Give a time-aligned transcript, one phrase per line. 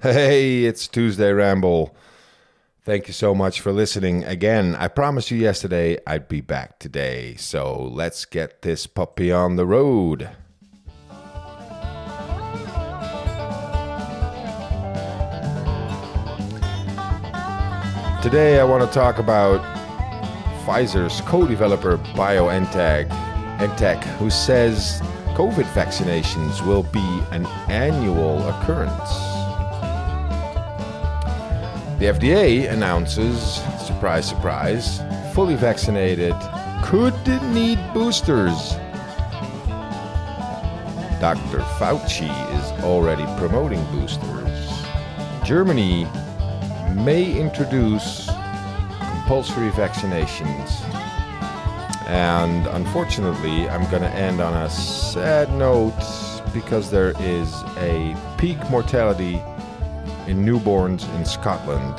[0.00, 1.92] Hey, it's Tuesday Ramble.
[2.84, 4.22] Thank you so much for listening.
[4.22, 7.34] Again, I promised you yesterday I'd be back today.
[7.34, 10.30] So let's get this puppy on the road.
[18.22, 19.60] Today I want to talk about
[20.64, 23.08] Pfizer's co-developer BioNTech,
[23.58, 25.00] NTech, who says
[25.34, 29.27] COVID vaccinations will be an annual occurrence.
[31.98, 35.00] The FDA announces, surprise, surprise,
[35.34, 36.32] fully vaccinated
[36.84, 37.12] could
[37.52, 38.76] need boosters.
[41.18, 41.58] Dr.
[41.76, 44.84] Fauci is already promoting boosters.
[45.44, 46.06] Germany
[46.94, 48.30] may introduce
[49.00, 50.80] compulsory vaccinations.
[52.06, 55.98] And unfortunately, I'm going to end on a sad note
[56.54, 59.42] because there is a peak mortality
[60.28, 61.98] in newborns in Scotland,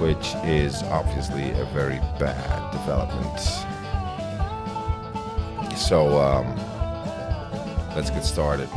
[0.00, 3.40] which is obviously a very bad development.
[5.76, 6.56] So um,
[7.96, 8.68] let's get started.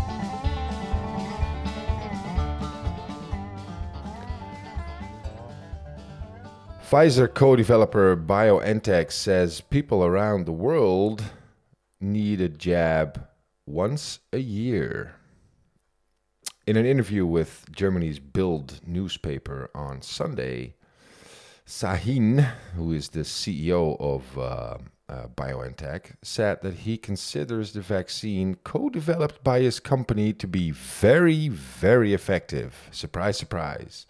[6.89, 11.23] Pfizer co developer BioNTech says people around the world
[12.01, 13.27] need a jab
[13.67, 15.15] once a year.
[16.67, 20.73] In an interview with Germany's Bild newspaper on Sunday,
[21.67, 28.55] Sahin, who is the CEO of uh, uh, BioNTech, said that he considers the vaccine
[28.63, 32.89] co developed by his company to be very, very effective.
[32.89, 34.07] Surprise, surprise.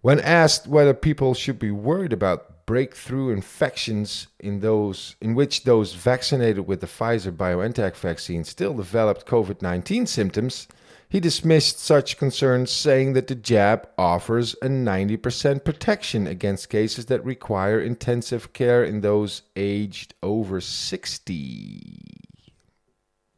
[0.00, 5.92] When asked whether people should be worried about breakthrough infections in those in which those
[5.92, 10.66] vaccinated with the Pfizer BioNTech vaccine still developed COVID-19 symptoms,
[11.10, 17.24] he dismissed such concerns saying that the jab offers a 90% protection against cases that
[17.24, 22.00] require intensive care in those aged over 60.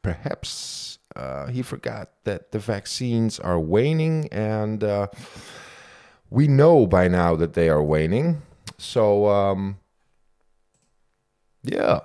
[0.03, 5.07] Perhaps uh, he forgot that the vaccines are waning and uh,
[6.29, 8.43] we know by now that they are waning.
[8.77, 9.79] So, um,
[11.63, 12.01] yeah,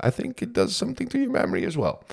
[0.00, 2.04] I think it does something to your memory as well.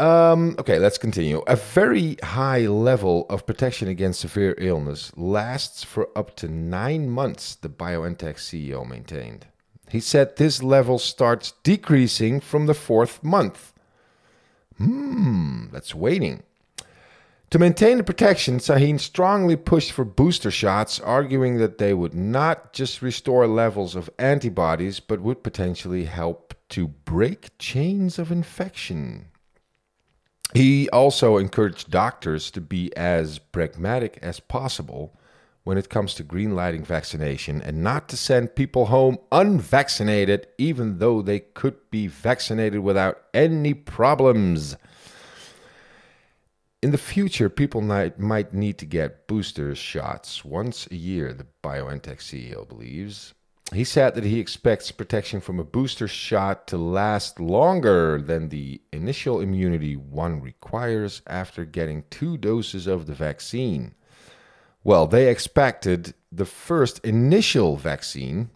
[0.00, 1.42] Um, okay, let's continue.
[1.48, 7.56] A very high level of protection against severe illness lasts for up to nine months,
[7.56, 9.46] the BioNTech CEO maintained.
[9.90, 13.72] He said this level starts decreasing from the fourth month.
[14.76, 16.44] Hmm, that's waiting.
[17.50, 22.74] To maintain the protection, Sahin strongly pushed for booster shots, arguing that they would not
[22.74, 29.28] just restore levels of antibodies, but would potentially help to break chains of infection.
[30.54, 35.14] He also encouraged doctors to be as pragmatic as possible
[35.64, 41.20] when it comes to greenlighting vaccination and not to send people home unvaccinated, even though
[41.20, 44.76] they could be vaccinated without any problems.
[46.80, 51.46] In the future, people might, might need to get booster shots once a year, the
[51.62, 53.34] BioNTech CEO believes.
[53.72, 58.80] He said that he expects protection from a booster shot to last longer than the
[58.92, 63.94] initial immunity one requires after getting two doses of the vaccine.
[64.84, 68.48] Well, they expected the first initial vaccine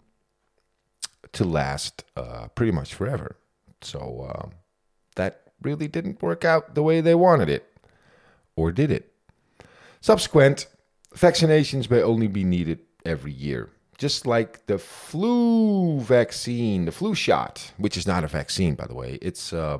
[1.33, 3.35] to last uh, pretty much forever.
[3.81, 4.49] So uh,
[5.15, 7.71] that really didn't work out the way they wanted it
[8.55, 9.13] or did it?
[10.01, 10.67] Subsequent
[11.15, 13.69] vaccinations may only be needed every year.
[13.97, 18.95] Just like the flu vaccine, the flu shot, which is not a vaccine, by the
[18.95, 19.77] way, it's, uh,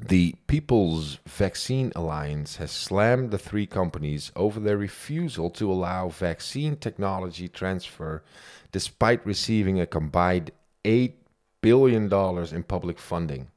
[0.00, 6.76] The People's Vaccine Alliance has slammed the three companies over their refusal to allow vaccine
[6.76, 8.22] technology transfer
[8.70, 10.52] despite receiving a combined
[10.84, 11.14] $8
[11.60, 12.12] billion
[12.54, 13.48] in public funding.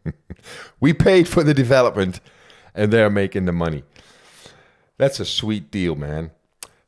[0.80, 2.18] we paid for the development
[2.74, 3.84] and they're making the money.
[4.98, 6.32] That's a sweet deal, man.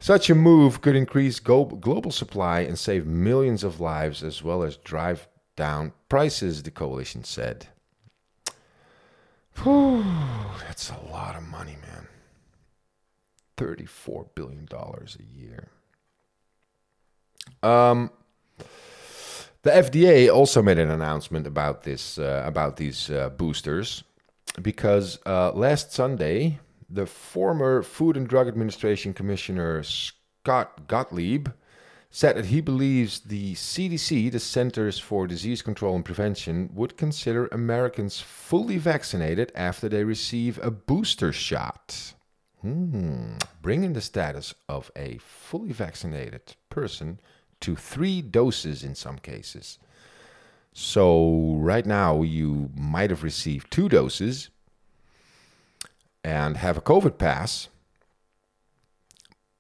[0.01, 4.77] Such a move could increase global supply and save millions of lives as well as
[4.79, 7.69] drive down prices, the coalition said.
[10.61, 12.07] That's a lot of money, man.
[13.57, 15.69] $34 billion a year.
[17.63, 18.11] Um,
[19.63, 24.05] the FDA also made an announcement about this, uh, about these uh, boosters,
[24.63, 31.49] because uh, last Sunday the former Food and Drug Administration Commissioner Scott Gottlieb
[32.11, 37.47] said that he believes the CDC, the Centers for Disease Control and Prevention, would consider
[37.49, 42.15] Americans fully vaccinated after they receive a booster shot.
[42.63, 43.35] Hmm.
[43.63, 47.21] Bringing the status of a fully vaccinated person
[47.61, 49.79] to three doses in some cases.
[50.73, 54.49] So, right now, you might have received two doses
[56.25, 57.69] and have a COVID pass,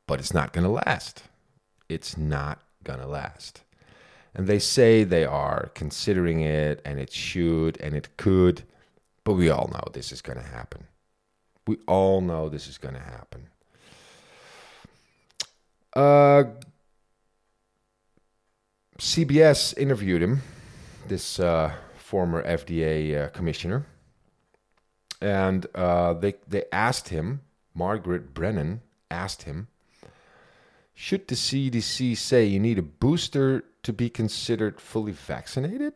[0.06, 1.24] but it's not going to last.
[1.88, 3.62] It's not going to last.
[4.34, 8.62] And they say they are considering it and it should and it could,
[9.24, 10.86] but we all know this is going to happen.
[11.66, 13.48] We all know this is going to happen.
[15.94, 16.44] Uh,
[18.98, 20.42] CBS interviewed him,
[21.08, 23.86] this uh, former FDA uh, commissioner,
[25.20, 27.40] and uh, they they asked him.
[27.74, 28.80] Margaret Brennan
[29.10, 29.68] asked him,
[31.00, 35.94] "Should the CDC say you need a booster to be considered fully vaccinated?"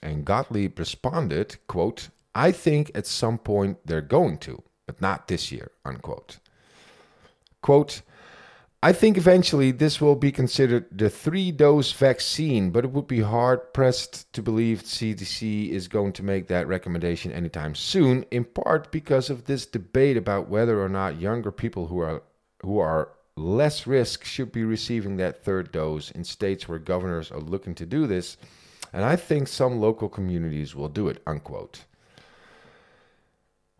[0.00, 5.52] And Gottlieb responded, "Quote: I think at some point they're going to, but not this
[5.52, 6.38] year." Unquote.
[7.60, 8.00] Quote.
[8.82, 13.20] I think eventually this will be considered the three dose vaccine, but it would be
[13.20, 18.90] hard pressed to believe CDC is going to make that recommendation anytime soon, in part
[18.90, 22.22] because of this debate about whether or not younger people who are
[22.66, 27.38] who are less risk should be receiving that third dose in states where governors are
[27.38, 28.36] looking to do this,
[28.92, 31.84] and I think some local communities will do it, unquote.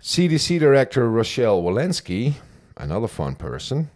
[0.01, 2.35] CDC Director Rochelle Walensky,
[2.77, 3.91] another fun person,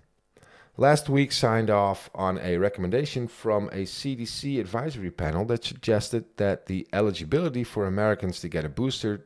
[0.76, 6.66] last week signed off on a recommendation from a CDC advisory panel that suggested that
[6.66, 9.24] the eligibility for Americans to get a booster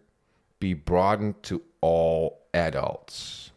[0.60, 3.50] be broadened to all adults.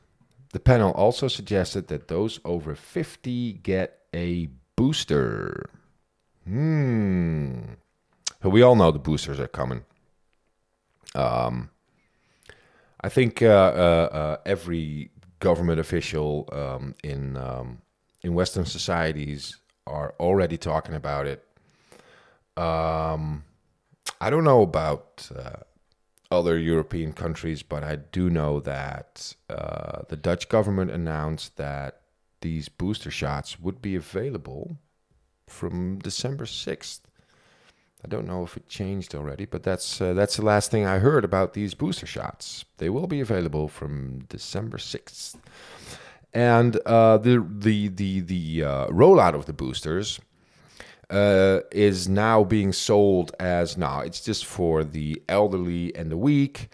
[0.52, 5.70] The panel also suggested that those over 50 get a booster.
[6.46, 7.74] Hmm.
[8.44, 9.84] We all know the boosters are coming.
[11.16, 11.70] Um,
[13.02, 17.82] I think uh, uh, uh, every government official um, in um,
[18.24, 21.44] in Western societies are already talking about it.
[22.56, 23.44] Um,
[24.20, 25.64] I don't know about uh,
[26.30, 32.02] other European countries, but I do know that uh, the Dutch government announced that
[32.42, 34.78] these booster shots would be available
[35.48, 37.02] from December 6th.
[38.04, 41.00] I don't know if it changed already, but that's uh, that's the last thing I
[41.00, 42.64] heard about these booster shots.
[42.78, 45.36] They will be available from December 6th
[46.34, 50.20] and uh, the the the the uh, rollout of the boosters
[51.10, 56.70] uh, is now being sold as now it's just for the elderly and the weak,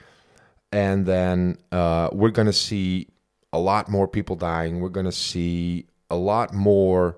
[0.71, 3.07] and then uh, we're going to see
[3.51, 4.79] a lot more people dying.
[4.79, 7.17] We're going to see a lot more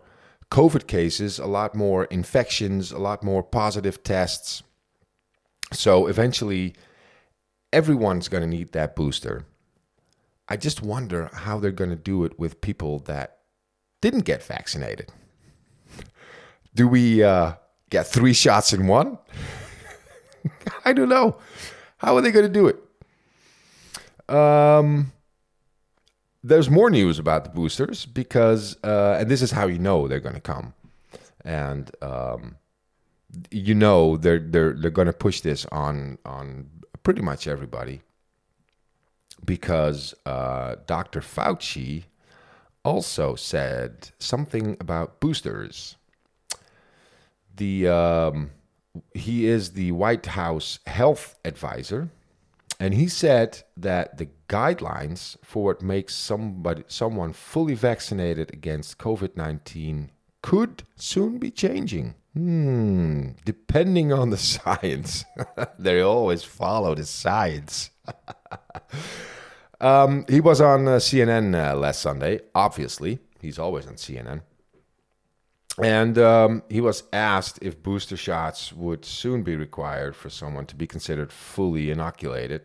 [0.51, 4.63] COVID cases, a lot more infections, a lot more positive tests.
[5.71, 6.75] So eventually,
[7.73, 9.45] everyone's going to need that booster.
[10.47, 13.39] I just wonder how they're going to do it with people that
[14.01, 15.11] didn't get vaccinated.
[16.75, 17.53] Do we uh,
[17.89, 19.17] get three shots in one?
[20.85, 21.37] I don't know.
[21.97, 24.33] How are they going to do it?
[24.33, 25.11] Um,
[26.43, 30.19] there's more news about the boosters because, uh, and this is how you know they're
[30.19, 30.73] going to come,
[31.43, 32.57] and um,
[33.51, 36.69] you know they're they're they're going to push this on on
[37.03, 38.01] pretty much everybody
[39.45, 41.21] because uh, Dr.
[41.21, 42.03] Fauci
[42.83, 45.95] also said something about boosters.
[47.55, 48.51] The um,
[49.13, 52.09] he is the White House health advisor,
[52.79, 59.35] and he said that the guidelines for what makes somebody someone fully vaccinated against COVID
[59.35, 62.15] nineteen could soon be changing.
[62.35, 65.23] Hmm, depending on the science.
[65.79, 67.91] they always follow the science.
[69.81, 73.19] um, he was on uh, CNN uh, last Sunday, obviously.
[73.39, 74.41] He's always on CNN.
[75.81, 80.75] And um, he was asked if booster shots would soon be required for someone to
[80.75, 82.61] be considered fully inoculated.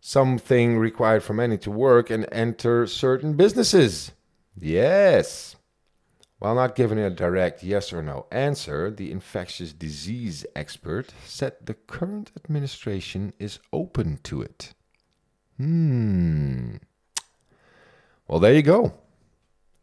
[0.00, 4.12] Something required for many to work and enter certain businesses.
[4.58, 5.56] Yes.
[6.38, 11.74] While not giving a direct yes or no answer, the infectious disease expert said the
[11.74, 14.74] current administration is open to it.
[15.56, 16.76] Hmm.
[18.26, 18.94] Well, there you go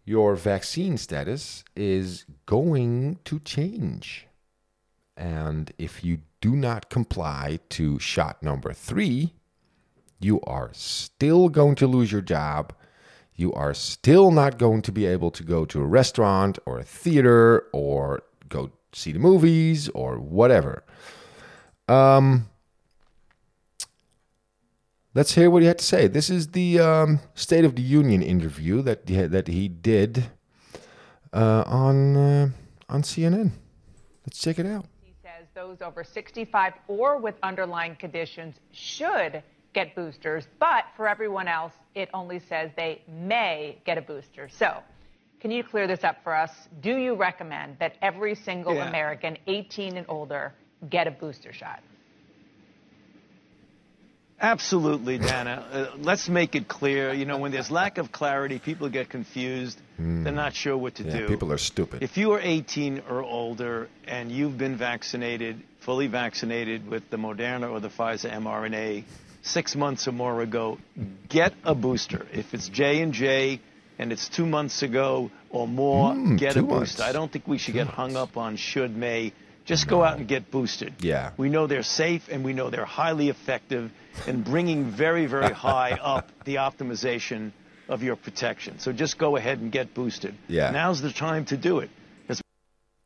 [0.06, 4.28] your vaccine status is going to change.
[5.16, 9.34] And if you do not comply to shot number three,
[10.20, 12.74] you are still going to lose your job.
[13.36, 16.84] You are still not going to be able to go to a restaurant or a
[16.84, 20.84] theater or go see the movies or whatever.
[21.88, 22.50] Um,
[25.14, 26.08] let's hear what he had to say.
[26.08, 30.26] This is the um, State of the Union interview that he, that he did
[31.34, 32.50] uh, on uh,
[32.90, 33.52] on CNN.
[34.26, 34.86] Let's check it out.
[35.04, 39.42] He says those over 65 or with underlying conditions should
[39.74, 44.50] get boosters, but for everyone else, it only says they may get a booster.
[44.50, 44.78] So.
[45.40, 46.52] Can you clear this up for us?
[46.82, 48.88] Do you recommend that every single yeah.
[48.88, 50.54] American 18 and older
[50.92, 51.82] get a booster shot?
[54.42, 55.64] Absolutely, Dana.
[55.72, 57.14] Uh, let's make it clear.
[57.14, 59.80] You know, when there's lack of clarity, people get confused.
[60.00, 60.24] Mm.
[60.24, 61.28] They're not sure what to yeah, do.
[61.28, 62.02] People are stupid.
[62.02, 67.70] If you are 18 or older and you've been vaccinated, fully vaccinated with the Moderna
[67.70, 69.04] or the Pfizer mRNA
[69.44, 70.80] six months or more ago,
[71.30, 72.26] get a booster.
[72.34, 73.60] If it's J and J
[74.00, 76.74] and it's two months ago or more, mm, get a booster.
[76.74, 77.00] Months.
[77.02, 77.98] I don't think we should two get months.
[77.98, 79.34] hung up on should, may.
[79.66, 80.96] Just go out and get boosted.
[81.00, 81.32] Yeah.
[81.38, 83.92] We know they're safe and we know they're highly effective
[84.28, 87.52] in bringing very, very high up the optimization
[87.88, 88.80] of your protection.
[88.80, 90.36] So just go ahead and get boosted.
[90.48, 90.72] Yeah.
[90.72, 91.90] Now's the time to do it.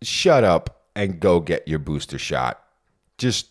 [0.02, 2.62] Shut up and go get your booster shot.
[3.18, 3.48] Just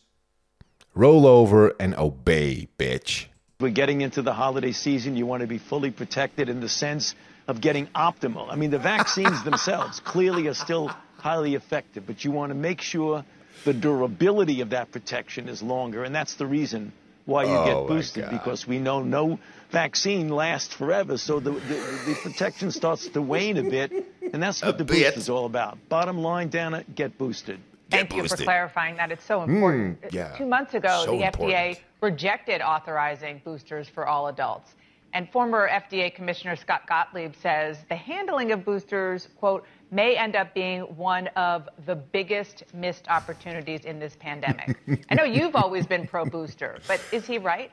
[0.95, 3.27] roll over and obey, bitch.
[3.61, 5.17] We're getting into the holiday season.
[5.17, 7.15] You want to be fully protected in the sense
[7.49, 8.47] of getting optimal.
[8.51, 10.91] I mean, the vaccines themselves clearly are still
[11.25, 13.25] highly effective, but you want to make sure
[13.65, 16.93] the durability of that protection is longer, and that's the reason
[17.25, 19.39] why you oh get boosted because we know no
[19.71, 21.17] vaccine lasts forever.
[21.17, 23.91] So the, the, the, protection starts to wane a bit,
[24.35, 25.79] and that's what a the boost is all about.
[25.89, 27.59] Bottom line, Dana, get boosted.
[27.91, 29.11] Thank get you for clarifying that.
[29.11, 30.03] It's so important.
[30.03, 30.37] Mm, yeah.
[30.37, 31.57] Two months ago, so the important.
[31.57, 34.75] FDA rejected authorizing boosters for all adults.
[35.15, 39.65] And former FDA Commissioner Scott Gottlieb says the handling of boosters, quote,
[39.95, 44.77] may end up being one of the biggest missed opportunities in this pandemic.
[45.11, 47.71] I know you've always been pro booster, but is he right?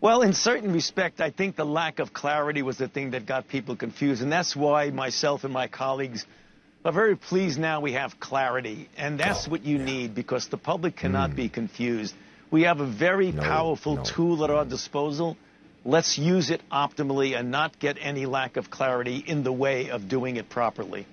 [0.00, 3.48] Well, in certain respect, I think the lack of clarity was the thing that got
[3.48, 4.20] people confused.
[4.20, 6.26] And that's why myself and my colleagues
[6.84, 8.88] are very pleased now we have clarity.
[8.96, 9.84] And that's oh, what you yeah.
[9.84, 11.36] need because the public cannot mm.
[11.36, 12.14] be confused.
[12.50, 14.02] We have a very no, powerful no.
[14.02, 15.36] tool at our disposal.
[15.84, 20.08] Let's use it optimally and not get any lack of clarity in the way of
[20.08, 21.06] doing it properly.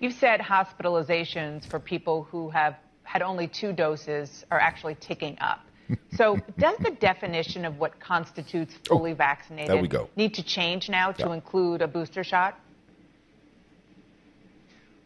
[0.00, 5.60] You've said hospitalizations for people who have had only two doses are actually ticking up.
[6.16, 11.12] So, does the definition of what constitutes oh, fully oh, vaccinated need to change now
[11.12, 11.34] to yeah.
[11.34, 12.58] include a booster shot?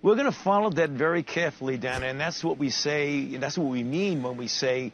[0.01, 3.69] We're going to follow that very carefully, Dana, and that's what we say, that's what
[3.69, 4.93] we mean when we say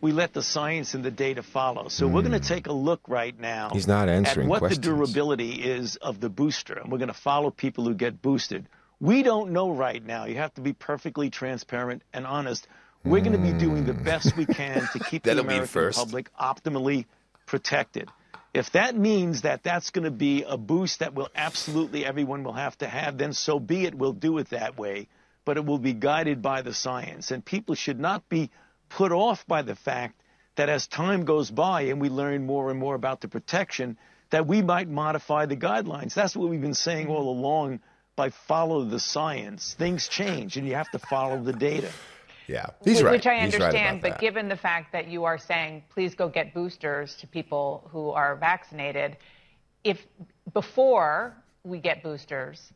[0.00, 1.88] we let the science and the data follow.
[1.88, 2.12] So mm.
[2.12, 4.84] we're going to take a look right now He's not answering at what questions.
[4.84, 8.66] the durability is of the booster, and we're going to follow people who get boosted.
[9.00, 10.24] We don't know right now.
[10.24, 12.66] You have to be perfectly transparent and honest.
[13.04, 13.24] We're mm.
[13.24, 17.06] going to be doing the best we can to keep the American public optimally
[17.46, 18.10] protected.
[18.54, 22.54] If that means that that's going to be a boost that will absolutely everyone will
[22.54, 23.94] have to have, then so be it.
[23.94, 25.08] We'll do it that way.
[25.44, 27.30] But it will be guided by the science.
[27.30, 28.50] And people should not be
[28.88, 30.22] put off by the fact
[30.56, 33.98] that as time goes by and we learn more and more about the protection,
[34.30, 36.14] that we might modify the guidelines.
[36.14, 37.80] That's what we've been saying all along
[38.16, 39.74] by follow the science.
[39.74, 41.90] Things change and you have to follow the data.
[42.48, 43.12] Yeah, he's right.
[43.12, 44.20] Which I He's right understand, but that.
[44.20, 48.36] given the fact that you are saying, please go get boosters to people who are
[48.36, 49.16] vaccinated,
[49.82, 49.98] if
[50.52, 52.72] before we get boosters,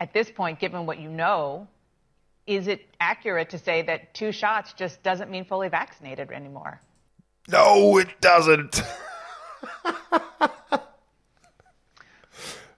[0.00, 1.68] at this point, given what you know,
[2.50, 6.80] is it accurate to say that two shots just doesn't mean fully vaccinated anymore?
[7.48, 8.82] No, it doesn't.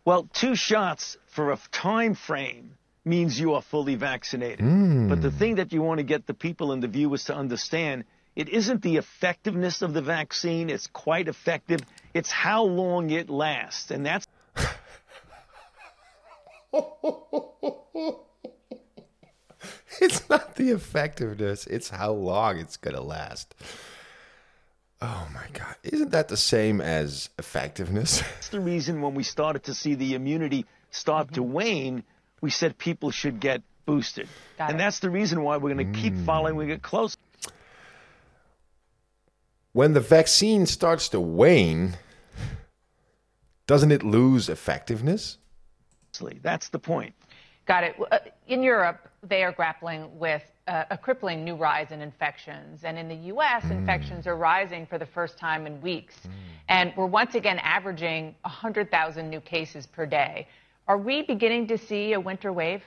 [0.05, 4.59] Well, two shots for a time frame means you are fully vaccinated.
[4.61, 5.09] Hmm.
[5.09, 8.05] But the thing that you want to get the people and the viewers to understand,
[8.35, 10.71] it isn't the effectiveness of the vaccine.
[10.71, 11.81] It's quite effective.
[12.15, 13.93] It's how long it lasts.
[13.93, 14.27] And that's
[20.01, 23.55] It's not the effectiveness, it's how long it's going to last.
[25.01, 25.75] Oh my God.
[25.83, 28.21] Isn't that the same as effectiveness?
[28.35, 32.05] That's the reason when we started to see the immunity start to wane,
[32.41, 34.29] we said people should get boosted.
[34.59, 34.85] Got and it.
[34.85, 37.17] that's the reason why we're going to keep following it close.
[39.73, 41.97] when the vaccine starts to wane,
[43.67, 45.39] doesn't it lose effectiveness?
[46.43, 47.15] That's the point.
[47.67, 47.97] Got it.
[48.11, 52.81] Uh, In Europe, they are grappling with uh, a crippling new rise in infections.
[52.83, 56.15] And in the U.S., infections are rising for the first time in weeks.
[56.69, 60.49] And we're once again averaging 100,000 new cases per day.
[60.89, 62.83] Are we beginning to see a winter wave?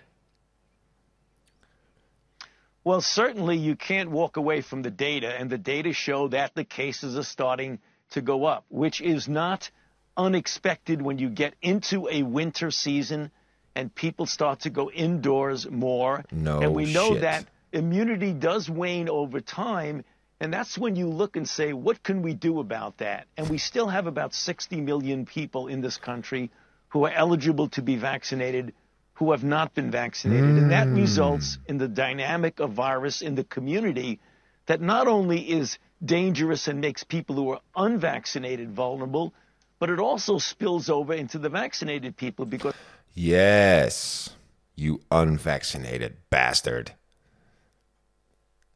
[2.83, 6.65] Well, certainly you can't walk away from the data, and the data show that the
[6.65, 7.79] cases are starting
[8.11, 9.71] to go up, which is not
[10.17, 13.31] unexpected when you get into a winter season
[13.75, 16.23] and people start to go indoors more.
[16.31, 17.21] No and we know shit.
[17.21, 20.03] that immunity does wane over time,
[20.39, 23.27] and that's when you look and say, what can we do about that?
[23.37, 26.51] And we still have about 60 million people in this country
[26.89, 28.73] who are eligible to be vaccinated
[29.15, 30.43] who have not been vaccinated.
[30.57, 30.95] And that hmm.
[30.95, 34.19] results in the dynamic of virus in the community
[34.67, 39.33] that not only is dangerous and makes people who are unvaccinated vulnerable,
[39.79, 42.73] but it also spills over into the vaccinated people because
[43.15, 44.31] Yes,
[44.75, 46.91] you unvaccinated bastard.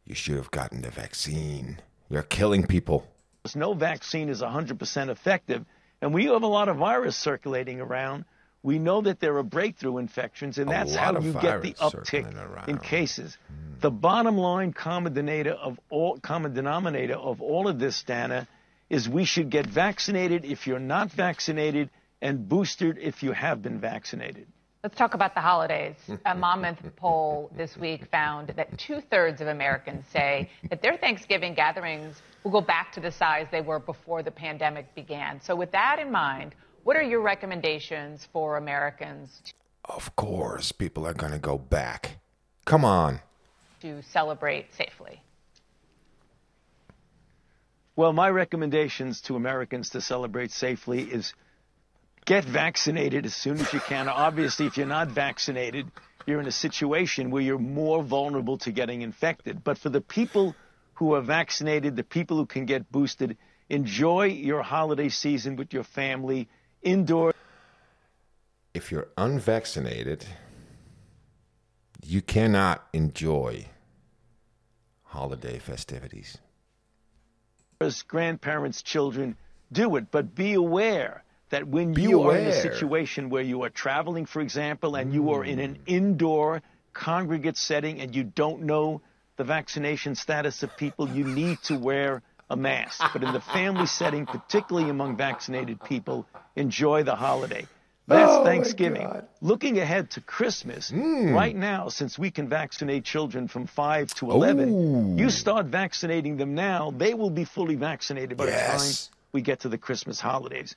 [0.05, 1.79] You should have gotten the vaccine.
[2.09, 3.05] You're killing people.
[3.53, 5.65] no vaccine is 100% effective.
[6.01, 8.23] And we have a lot of virus circulating around.
[8.63, 12.77] We know that there are breakthrough infections, and that's how you get the uptick in
[12.77, 13.37] cases.
[13.47, 13.79] Hmm.
[13.81, 18.47] The bottom line common denominator of all common denominator of all of this, Dana,
[18.89, 21.89] is we should get vaccinated if you're not vaccinated
[22.21, 24.47] and boosted if you have been vaccinated.
[24.83, 25.95] Let's talk about the holidays.
[26.25, 31.53] A Monmouth poll this week found that two thirds of Americans say that their Thanksgiving
[31.53, 35.41] gatherings will go back to the size they were before the pandemic began.
[35.41, 39.41] So, with that in mind, what are your recommendations for Americans
[39.83, 42.19] Of course, people are going to go back.
[42.65, 43.19] Come on.
[43.81, 45.21] to celebrate safely?
[47.95, 51.33] Well, my recommendations to Americans to celebrate safely is
[52.25, 54.07] get vaccinated as soon as you can.
[54.07, 55.91] Obviously, if you're not vaccinated,
[56.25, 59.63] you're in a situation where you're more vulnerable to getting infected.
[59.63, 60.55] But for the people
[60.95, 63.37] who are vaccinated, the people who can get boosted,
[63.69, 66.47] enjoy your holiday season with your family
[66.81, 67.33] indoors.
[68.73, 70.25] If you're unvaccinated,
[72.05, 73.67] you cannot enjoy
[75.03, 76.37] holiday festivities.
[77.81, 79.37] As grandparents, children,
[79.71, 80.11] do it.
[80.11, 84.25] But be aware that when Be you are in a situation where you are traveling,
[84.25, 85.79] for example, and you are in an mm.
[85.87, 86.61] indoor
[86.93, 89.01] congregate setting and you don't know
[89.37, 93.01] the vaccination status of people, you need to wear a mask.
[93.13, 97.67] But in the family setting, particularly among vaccinated people, enjoy the holiday.
[98.07, 99.07] That's Oh, Thanksgiving.
[99.39, 101.33] Looking ahead to Christmas, mm.
[101.33, 105.15] right now, since we can vaccinate children from 5 to 11, Ooh.
[105.15, 108.91] you start vaccinating them now, they will be fully vaccinated by the time
[109.31, 110.75] we get to the Christmas holidays.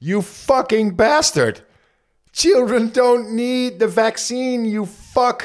[0.00, 1.60] And You fucking bastard!
[2.32, 5.44] Children don't need the vaccine, you fuck!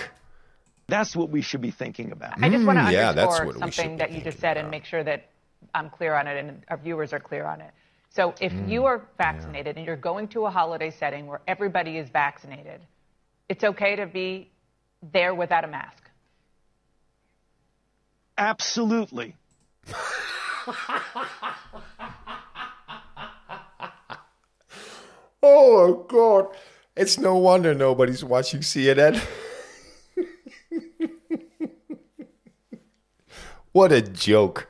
[0.88, 2.38] that's what we should be thinking about.
[2.42, 4.22] I just want to Mm, yeah, that's underscore what we should something be that you
[4.22, 4.72] just thinking said and about.
[4.72, 5.30] make sure that
[5.74, 7.72] I'm clear on it and our viewers are clear on it.
[8.10, 11.98] So if Mm, you are vaccinated and you're going to a holiday setting where everybody
[11.98, 12.82] is vaccinated,
[13.48, 14.50] it's okay to be
[15.14, 16.10] there without a mask.
[18.38, 19.36] Absolutely.
[25.44, 26.48] Oh god.
[26.96, 29.22] It's no wonder nobody's watching CNN.
[33.72, 34.68] what a joke.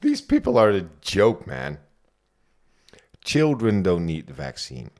[0.00, 1.78] These people are a joke, man.
[3.24, 4.90] Children don't need the vaccine.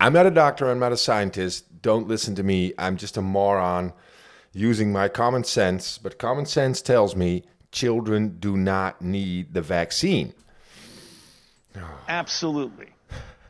[0.00, 1.82] I'm not a doctor, I'm not a scientist.
[1.82, 2.72] Don't listen to me.
[2.78, 3.92] I'm just a moron
[4.52, 5.98] using my common sense.
[5.98, 10.32] But common sense tells me children do not need the vaccine.
[12.08, 12.88] Absolutely.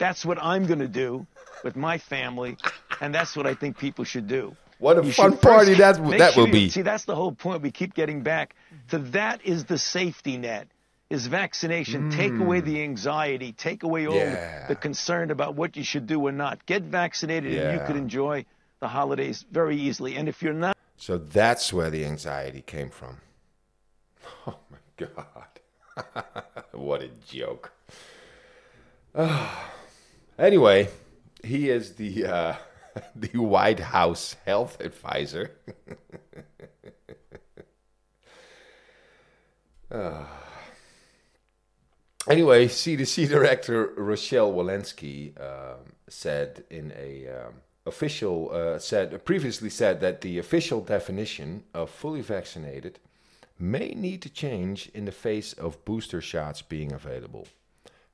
[0.02, 1.28] That's what I'm going to do
[1.62, 2.56] with my family,
[3.00, 4.56] and that's what I think people should do.
[4.80, 6.70] What a You fun party that that sure will you- be.
[6.70, 7.62] See, that's the whole point.
[7.62, 8.56] We keep getting back
[8.90, 10.66] to that is the safety net.
[11.08, 12.64] Is vaccination take away mm.
[12.64, 14.16] the anxiety, take away all.
[14.16, 14.66] Yeah.
[14.66, 16.66] the concern about what you should do or not.
[16.66, 17.86] Get vaccinated, and you Yeah.
[17.86, 18.44] could enjoy
[18.80, 20.16] the holidays very easily.
[20.16, 23.14] And if you're not, So that's where the anxiety came from.
[24.48, 25.52] Oh my god.
[26.72, 27.70] what a joke.
[29.14, 29.68] Ah.
[30.42, 30.88] Anyway,
[31.44, 32.54] he is the uh,
[33.14, 35.52] the White House health advisor.
[39.94, 40.26] Ah.
[42.26, 47.52] Anyway, CDC Director Rochelle Walensky um, said in a um,
[47.84, 53.00] official uh, said previously said that the official definition of fully vaccinated
[53.58, 57.46] may need to change in the face of booster shots being available.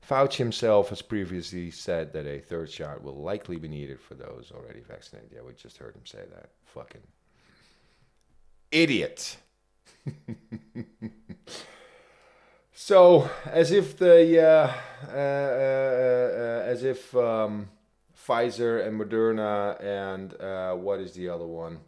[0.09, 4.51] Fauci himself has previously said that a third shot will likely be needed for those
[4.55, 5.29] already vaccinated.
[5.35, 6.49] Yeah, we just heard him say that.
[6.65, 7.03] Fucking
[8.71, 9.37] idiot.
[12.81, 14.73] So, as if the uh,
[15.07, 17.67] uh, uh, uh, as if um,
[18.17, 21.79] Pfizer and Moderna and uh, what is the other one,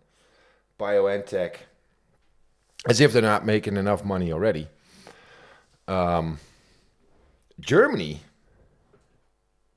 [0.77, 1.55] BioNTech,
[2.87, 4.67] as if they're not making enough money already.
[5.87, 6.39] Um,
[7.61, 8.19] Germany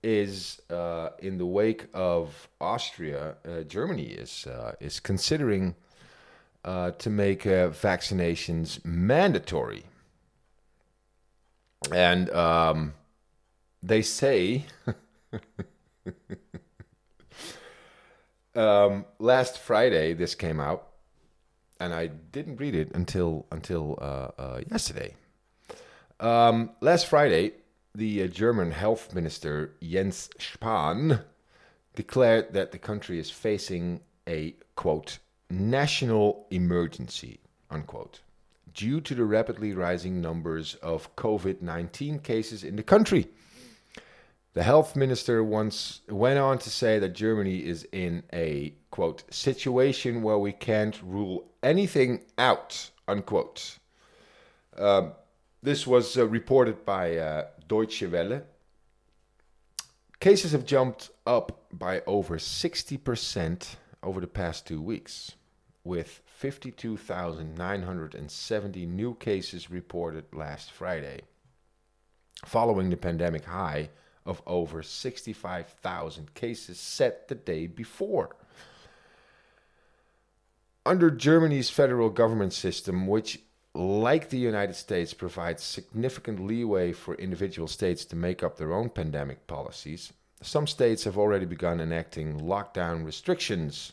[0.02, 3.36] is uh, in the wake of Austria.
[3.46, 5.76] Uh, Germany is uh, is considering
[6.64, 9.84] uh, to make uh, vaccinations mandatory
[11.92, 12.94] and um,
[13.82, 14.64] they say
[18.54, 20.88] um, last Friday this came out,
[21.80, 25.14] and I didn't read it until until uh, yesterday.
[26.20, 27.52] Um, last Friday,
[27.94, 31.22] the uh, German health minister Jens Spahn
[31.94, 37.38] declared that the country is facing a quote national emergency
[37.70, 38.20] unquote
[38.72, 43.28] due to the rapidly rising numbers of COVID 19 cases in the country.
[44.54, 50.22] The health minister once went on to say that Germany is in a quote situation
[50.22, 53.78] where we can't rule anything out unquote.
[54.76, 55.12] Um,
[55.62, 58.42] this was uh, reported by uh, Deutsche Welle.
[60.20, 65.32] Cases have jumped up by over 60% over the past two weeks,
[65.82, 71.20] with 52,970 new cases reported last Friday,
[72.44, 73.90] following the pandemic high
[74.26, 78.36] of over 65,000 cases set the day before.
[80.86, 83.40] Under Germany's federal government system, which,
[83.74, 88.88] like the United States, provides significant leeway for individual states to make up their own
[88.88, 93.92] pandemic policies, some states have already begun enacting lockdown restrictions.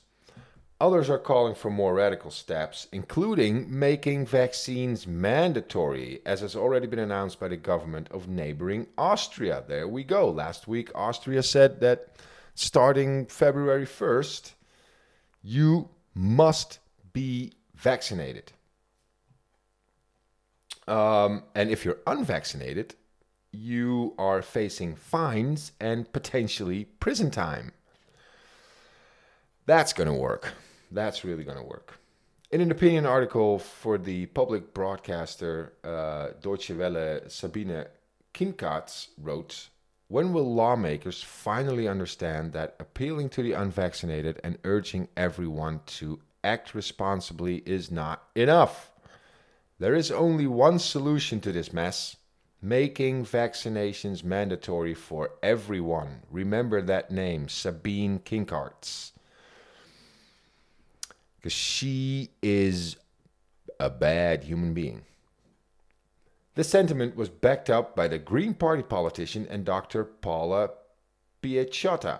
[0.79, 6.99] Others are calling for more radical steps, including making vaccines mandatory, as has already been
[6.99, 9.63] announced by the government of neighboring Austria.
[9.67, 10.29] There we go.
[10.29, 12.15] Last week, Austria said that
[12.55, 14.53] starting February 1st,
[15.43, 16.79] you must
[17.13, 18.51] be vaccinated.
[20.91, 22.95] Um, and if you're unvaccinated,
[23.53, 27.71] you are facing fines and potentially prison time.
[29.65, 30.53] That's going to work.
[30.91, 31.97] That's really going to work.
[32.51, 37.85] In an opinion article for the public broadcaster uh, Deutsche Welle, Sabine
[38.33, 39.69] Kinkartz wrote,
[40.09, 46.75] When will lawmakers finally understand that appealing to the unvaccinated and urging everyone to act
[46.75, 48.90] responsibly is not enough?
[49.81, 52.15] There is only one solution to this mess
[52.61, 56.21] making vaccinations mandatory for everyone.
[56.29, 59.13] Remember that name, Sabine Kinkartz.
[61.35, 62.95] Because she is
[63.79, 65.01] a bad human being.
[66.53, 70.03] The sentiment was backed up by the Green Party politician and Dr.
[70.03, 70.69] Paula
[71.41, 72.19] Piechotta,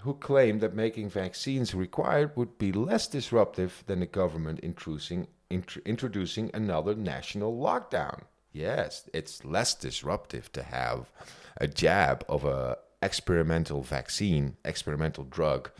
[0.00, 5.78] who claimed that making vaccines required would be less disruptive than the government introducing, int-
[5.84, 8.22] introducing another national lockdown.
[8.52, 11.10] Yes, it's less disruptive to have
[11.58, 15.70] a jab of a experimental vaccine, experimental drug.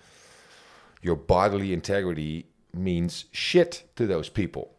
[1.02, 4.72] Your bodily integrity means shit to those people.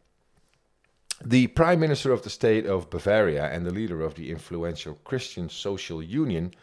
[1.23, 5.49] The Prime Minister of the state of Bavaria and the leader of the influential Christian
[5.49, 6.53] Social Union,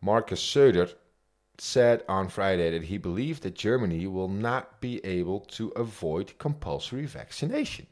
[0.00, 0.94] Markus Söder,
[1.60, 7.06] said on Friday that he believed that Germany will not be able to avoid compulsory
[7.06, 7.86] vaccination.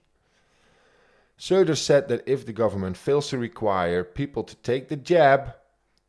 [1.38, 5.54] Söder said that if the government fails to require people to take the jab,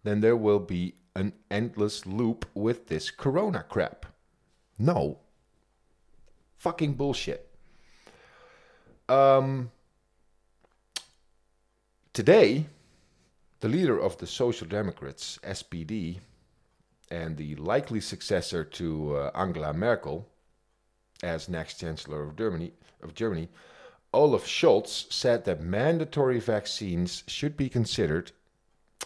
[0.04, 4.06] then there will be an endless loop with this corona crap.
[4.78, 5.20] No.
[6.58, 7.50] Fucking bullshit.
[9.08, 9.72] Um,
[12.14, 12.68] today,
[13.60, 16.20] the leader of the Social Democrats, SPD,
[17.12, 20.28] and the likely successor to uh, Angela Merkel
[21.24, 23.50] as next Chancellor of Germany, of Germany,
[24.14, 28.32] Olaf Scholz said that mandatory vaccines should be considered,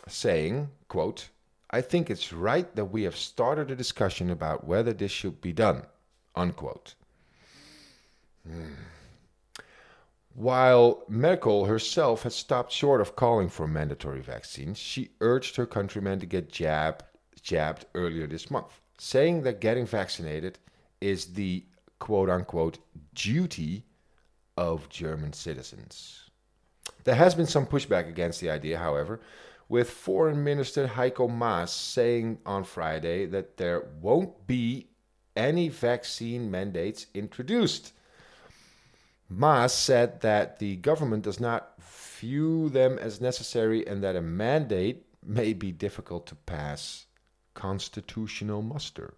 [0.07, 1.29] saying, quote,
[1.69, 5.51] I think it's right that we have started a discussion about whether this should be
[5.51, 5.83] done,
[6.35, 6.93] unquote.
[8.47, 8.73] Hmm.
[10.35, 16.19] While Merkel herself has stopped short of calling for mandatory vaccines, she urged her countrymen
[16.19, 17.03] to get jab,
[17.43, 20.57] jabbed earlier this month, saying that getting vaccinated
[21.01, 21.65] is the
[21.99, 22.79] quote unquote
[23.13, 23.83] duty
[24.57, 26.29] of German citizens.
[27.03, 29.19] There has been some pushback against the idea, however,
[29.67, 34.87] with Foreign Minister Heiko Maas saying on Friday that there won't be
[35.35, 37.93] any vaccine mandates introduced.
[39.29, 45.05] Maas said that the government does not view them as necessary and that a mandate
[45.25, 47.05] may be difficult to pass
[47.53, 49.13] constitutional muster.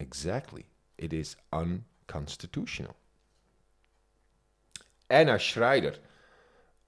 [0.00, 0.66] Exactly.
[0.98, 2.96] It is unconstitutional.
[5.10, 5.94] Anna Schneider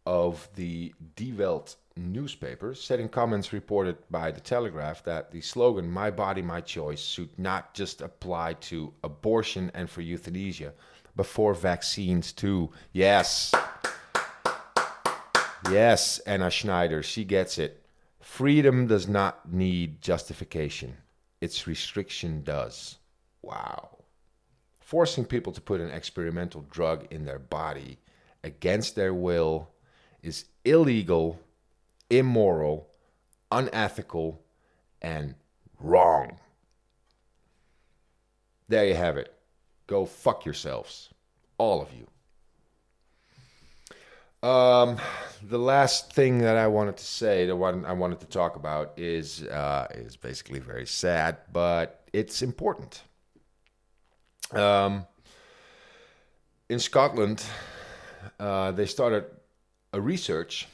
[0.06, 5.90] of the Die Welt newspaper said in comments reported by The Telegraph that the slogan,
[5.90, 10.72] My Body, My Choice, should not just apply to abortion and for euthanasia,
[11.14, 12.70] but for vaccines too.
[12.92, 13.52] Yes.
[15.70, 17.83] Yes, Anna Schneider, she gets it.
[18.24, 20.96] Freedom does not need justification,
[21.42, 22.96] its restriction does.
[23.42, 23.98] Wow.
[24.80, 27.98] Forcing people to put an experimental drug in their body
[28.42, 29.68] against their will
[30.22, 31.38] is illegal,
[32.10, 32.88] immoral,
[33.52, 34.42] unethical,
[35.00, 35.34] and
[35.78, 36.38] wrong.
[38.68, 39.32] There you have it.
[39.86, 41.10] Go fuck yourselves.
[41.58, 42.08] All of you.
[44.44, 44.98] Um,
[45.42, 48.92] the last thing that I wanted to say, the one I wanted to talk about,
[48.98, 53.00] is uh, is basically very sad, but it's important.
[54.52, 55.06] Um,
[56.68, 57.42] in Scotland,
[58.38, 59.24] uh, they started
[59.94, 60.68] a research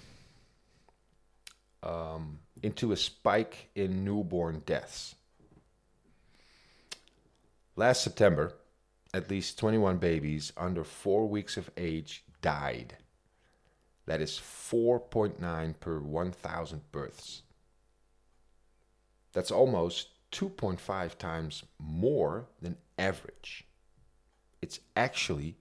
[1.85, 5.15] um, into a spike in newborn deaths.
[7.77, 8.53] Last September,
[9.15, 12.97] at least 21 babies under four weeks of age died.
[14.11, 17.43] That is 4.9 per 1,000 births.
[19.33, 23.69] That's almost 2.5 times more than average.
[24.61, 25.59] It's actually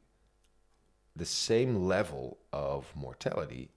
[1.15, 3.69] the same level of mortality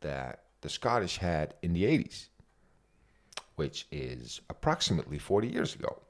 [0.00, 2.26] that the Scottish had in the 80s,
[3.54, 6.02] which is approximately 40 years ago.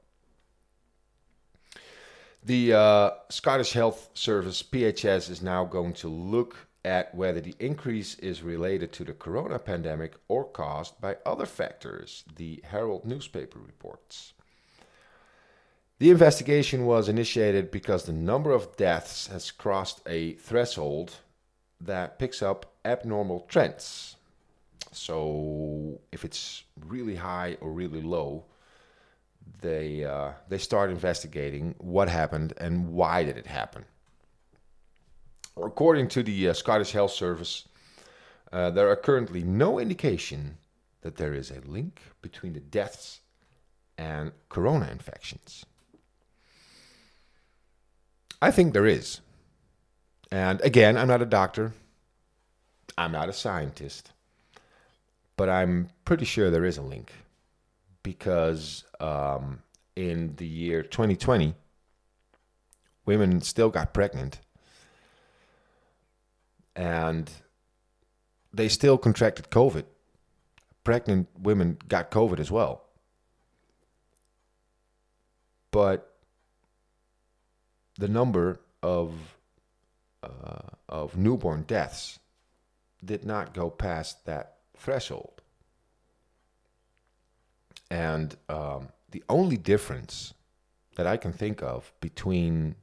[2.43, 8.15] The uh, Scottish Health Service, PHS, is now going to look at whether the increase
[8.19, 14.31] is related to the corona pandemic or caused by other factors, the Herald newspaper reports.
[15.99, 21.15] The investigation was initiated because the number of deaths has crossed a threshold
[21.81, 24.15] that picks up abnormal trends.
[24.93, 28.45] So, if it's really high or really low,
[29.61, 33.83] they uh, they start investigating what happened and why did it happen.
[35.61, 37.67] According to the uh, Scottish Health Service,
[38.51, 40.57] uh, there are currently no indication
[41.01, 43.21] that there is a link between the deaths
[43.97, 45.65] and corona infections.
[48.41, 49.21] I think there is.
[50.31, 51.73] And again, I'm not a doctor,
[52.97, 54.11] I'm not a scientist,
[55.37, 57.11] but I'm pretty sure there is a link
[58.03, 59.63] because um,
[59.95, 61.55] in the year 2020,
[63.05, 64.39] women still got pregnant
[66.77, 67.29] and
[68.53, 69.83] they still contracted COVID.
[70.83, 72.83] Pregnant women got COVID as well.
[75.71, 76.13] But
[77.97, 79.35] the number of
[80.23, 82.19] uh, of newborn deaths
[83.03, 85.41] did not go past that threshold.
[87.89, 90.33] And um, the only difference
[90.95, 92.75] that I can think of between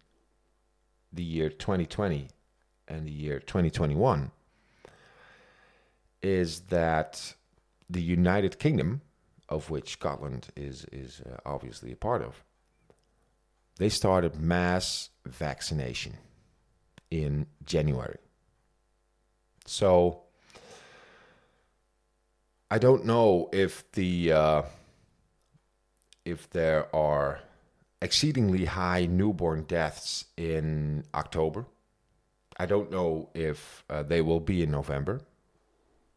[1.12, 2.28] the year 2020
[2.88, 4.31] and the year 2021
[6.23, 7.35] is that
[7.90, 9.03] the United Kingdom,
[9.49, 12.42] of which Scotland is is uh, obviously a part of,
[13.77, 16.16] they started mass vaccination
[17.11, 18.18] in January.
[19.66, 20.23] So
[22.70, 24.62] I don't know if the uh,
[26.25, 27.40] if there are
[28.01, 31.66] exceedingly high newborn deaths in October.
[32.57, 35.21] I don't know if uh, they will be in November,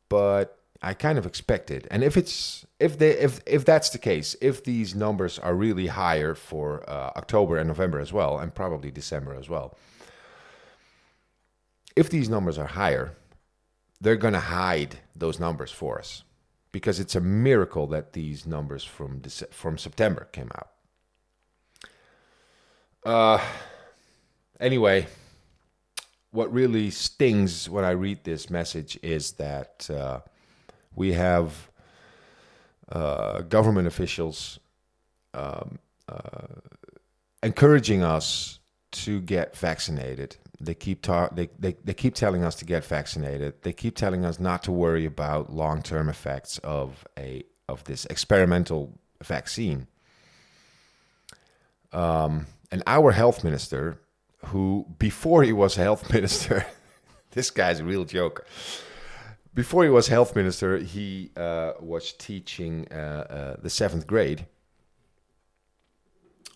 [0.10, 1.88] but I kind of expect it.
[1.90, 5.88] And if it's if they if if that's the case, if these numbers are really
[5.88, 9.78] higher for uh, October and November as well, and probably December as well,
[11.96, 13.14] if these numbers are higher,
[14.00, 16.24] they're going to hide those numbers for us
[16.72, 20.70] because it's a miracle that these numbers from Dece- from September came out.
[23.04, 23.44] Uh,
[24.60, 25.08] anyway,
[26.32, 30.20] what really stings when I read this message is that uh,
[30.96, 31.70] we have
[32.90, 34.60] uh, government officials
[35.34, 36.48] um, uh,
[37.44, 38.60] encouraging us
[38.92, 40.38] to get vaccinated.
[40.60, 43.62] They keep ta- they, they, they keep telling us to get vaccinated.
[43.62, 48.06] They keep telling us not to worry about long term effects of a of this
[48.06, 49.88] experimental vaccine.
[51.92, 54.00] Um, and our health minister,
[54.46, 56.66] who before he was health minister,
[57.32, 58.46] this guy's a real joker.
[59.54, 64.46] Before he was health minister, he uh, was teaching uh, uh, the seventh grade.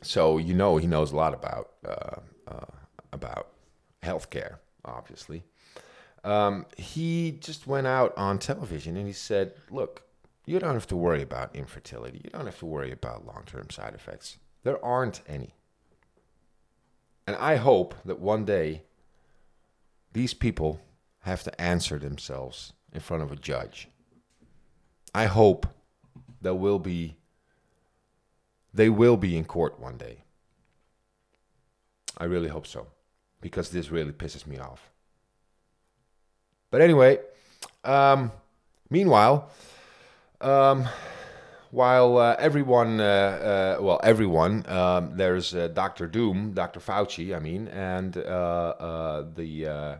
[0.04, 2.66] So you know he knows a lot about uh, uh,
[3.12, 3.50] about
[4.04, 5.44] healthcare, obviously.
[6.24, 10.04] Um, he just went out on television and he said, "Look,
[10.46, 12.22] you don't have to worry about infertility.
[12.24, 14.38] You don't have to worry about long-term side effects.
[14.64, 15.56] There aren't any."
[17.28, 18.84] And I hope that one day
[20.14, 20.82] these people
[21.22, 23.88] have to answer themselves in front of a judge.
[25.14, 25.68] I hope
[26.42, 27.16] there will be
[28.74, 30.24] they will be in court one day.
[32.18, 32.88] I really hope so
[33.42, 34.90] because this really pisses me off.
[36.70, 37.20] But anyway,
[37.84, 38.32] um,
[38.90, 39.50] meanwhile,
[40.40, 40.88] um,
[41.72, 43.04] while uh, everyone, uh,
[43.80, 46.06] uh, well, everyone, um, there's uh, Dr.
[46.06, 46.82] Doom, Dr.
[46.82, 50.00] Fauci, I mean, and uh, uh, the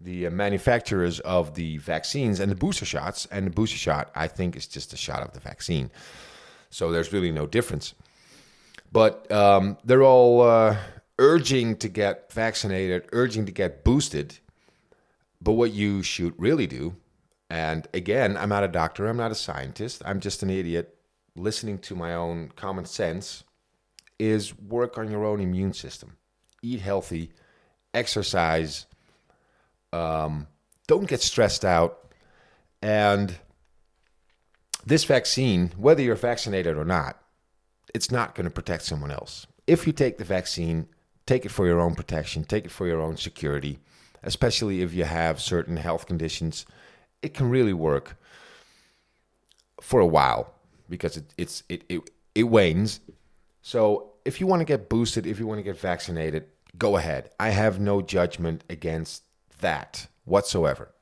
[0.00, 3.28] the manufacturers of the vaccines and the booster shots.
[3.30, 5.92] And the booster shot, I think, is just a shot of the vaccine.
[6.70, 7.94] So there's really no difference.
[8.90, 10.76] But um, they're all
[11.20, 14.40] urging to get vaccinated, urging to get boosted.
[15.40, 16.96] But what you should really do
[17.52, 20.96] and again, I'm not a doctor, I'm not a scientist, I'm just an idiot
[21.36, 23.44] listening to my own common sense
[24.18, 26.16] is work on your own immune system.
[26.62, 27.30] Eat healthy,
[27.92, 28.86] exercise,
[29.92, 30.46] um,
[30.86, 32.14] don't get stressed out.
[32.80, 33.36] And
[34.86, 37.20] this vaccine, whether you're vaccinated or not,
[37.92, 39.46] it's not going to protect someone else.
[39.66, 40.88] If you take the vaccine,
[41.26, 43.78] take it for your own protection, take it for your own security,
[44.22, 46.64] especially if you have certain health conditions
[47.22, 48.16] it can really work
[49.80, 50.54] for a while
[50.88, 53.00] because it, it's it, it it wanes.
[53.62, 57.30] So if you want to get boosted, if you want to get vaccinated, go ahead.
[57.38, 59.22] I have no judgment against
[59.60, 60.92] that whatsoever.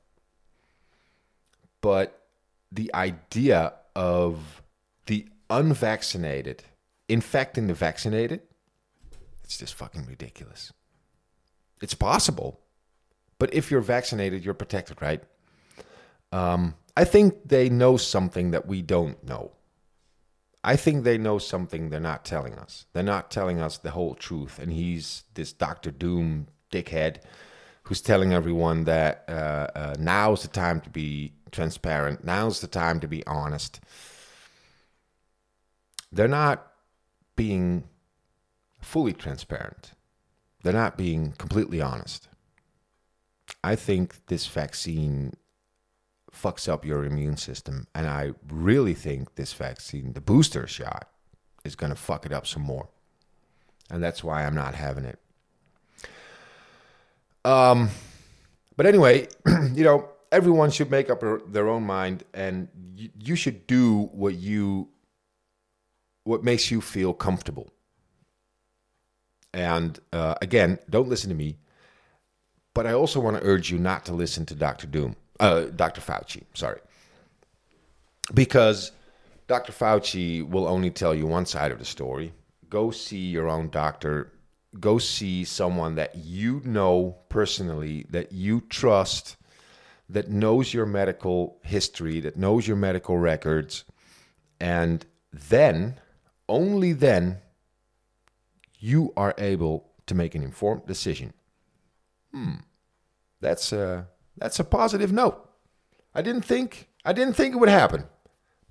[1.80, 2.26] But
[2.70, 4.62] the idea of
[5.06, 6.64] the unvaccinated
[7.08, 8.40] infecting the vaccinated,
[9.42, 10.72] it's just fucking ridiculous.
[11.82, 12.60] It's possible.
[13.38, 15.22] But if you're vaccinated, you're protected, right?
[16.32, 19.52] Um, I think they know something that we don't know.
[20.62, 22.86] I think they know something they're not telling us.
[22.92, 24.58] They're not telling us the whole truth.
[24.58, 27.22] And he's this Doctor Doom dickhead
[27.84, 32.24] who's telling everyone that uh, uh, now's the time to be transparent.
[32.24, 33.80] Now's the time to be honest.
[36.12, 36.70] They're not
[37.36, 37.84] being
[38.80, 39.92] fully transparent.
[40.62, 42.28] They're not being completely honest.
[43.64, 45.34] I think this vaccine
[46.40, 47.86] fucks up your immune system.
[47.94, 51.08] And I really think this vaccine, the booster shot,
[51.64, 52.88] is going to fuck it up some more.
[53.90, 55.18] And that's why I'm not having it.
[57.44, 57.90] Um,
[58.76, 59.28] but anyway,
[59.72, 64.34] you know, everyone should make up their own mind, and you, you should do what
[64.34, 64.88] you
[66.24, 67.70] what makes you feel comfortable.
[69.52, 71.56] And uh, again, don't listen to me.
[72.72, 74.86] But I also want to urge you not to listen to Dr.
[74.86, 76.00] Doom uh, Dr.
[76.00, 76.80] Fauci, sorry.
[78.32, 78.92] Because
[79.48, 79.72] Dr.
[79.72, 82.32] Fauci will only tell you one side of the story.
[82.68, 84.32] Go see your own doctor.
[84.78, 89.36] Go see someone that you know personally, that you trust,
[90.08, 93.84] that knows your medical history, that knows your medical records,
[94.60, 95.98] and then,
[96.48, 97.38] only then,
[98.78, 101.32] you are able to make an informed decision.
[102.32, 102.56] Hmm,
[103.40, 104.06] that's a
[104.40, 105.48] that's a positive note.
[106.14, 108.04] I didn't think I didn't think it would happen,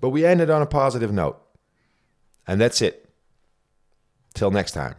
[0.00, 1.40] but we ended on a positive note,
[2.46, 3.08] and that's it.
[4.34, 4.96] Till next time.